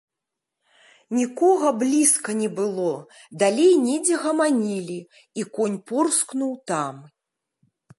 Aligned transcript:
Нікога 1.17 1.67
блізка 1.83 2.35
не 2.41 2.49
было, 2.61 2.89
далей 3.45 3.71
недзе 3.85 4.15
гаманілі, 4.27 4.99
і 5.43 5.51
конь 5.55 5.81
порскнуў 5.93 6.61
там. 6.75 6.95